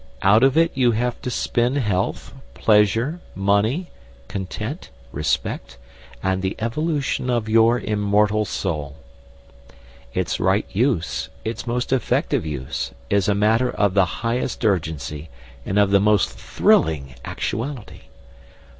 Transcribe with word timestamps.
Out 0.23 0.41
of 0.41 0.57
it 0.57 0.71
you 0.73 0.93
have 0.93 1.21
to 1.21 1.29
spin 1.29 1.75
health, 1.75 2.33
pleasure, 2.55 3.19
money, 3.35 3.91
content, 4.27 4.89
respect, 5.11 5.77
and 6.23 6.41
the 6.41 6.55
evolution 6.57 7.29
of 7.29 7.47
your 7.47 7.79
immortal 7.79 8.43
soul. 8.43 8.95
Its 10.15 10.39
right 10.39 10.65
use, 10.71 11.29
its 11.45 11.67
most 11.67 11.93
effective 11.93 12.47
use, 12.47 12.93
is 13.11 13.27
a 13.29 13.35
matter 13.35 13.69
of 13.69 13.93
the 13.93 14.05
highest 14.25 14.65
urgency 14.65 15.29
and 15.67 15.77
of 15.77 15.91
the 15.91 15.99
most 16.01 16.31
thrilling 16.31 17.13
actuality. 17.23 18.01